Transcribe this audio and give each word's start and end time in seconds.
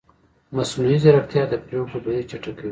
مصنوعي 0.55 0.97
ځیرکتیا 1.03 1.43
د 1.49 1.53
پرېکړو 1.65 1.97
بهیر 2.05 2.25
چټکوي. 2.31 2.69